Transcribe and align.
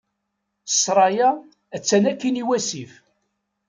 Ssṛaya 0.71 1.29
attan 1.75 2.03
akkin 2.11 2.41
iwasif. 2.41 2.93